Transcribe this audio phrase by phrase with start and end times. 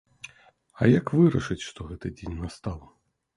[0.79, 2.81] А, як вырашаць, што гэты дзень настаў!